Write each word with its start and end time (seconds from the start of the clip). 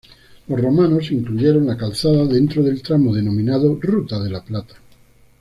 Los 0.47 0.59
romanos 0.59 1.11
incluyeron 1.11 1.67
la 1.67 1.77
calzada 1.77 2.25
dentro 2.25 2.63
del 2.63 2.81
tramo 2.81 3.13
denominado 3.13 3.77
ruta 3.79 4.17
de 4.19 4.31
la 4.31 4.41
plata. 4.43 4.73